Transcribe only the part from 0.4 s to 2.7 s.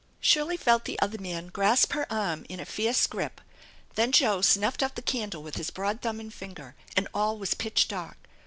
felt the other man grasp her arm in a